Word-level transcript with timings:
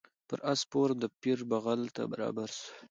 پر 0.27 0.39
آس 0.51 0.59
سپور 0.65 0.89
د 1.01 1.03
پیر 1.21 1.39
بغل 1.51 1.81
ته 1.95 2.01
برابر 2.11 2.49
سو 2.57 2.69